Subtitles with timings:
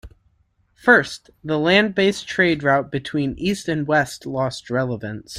[0.73, 5.29] First, the land based trade route between east and west lost relevance.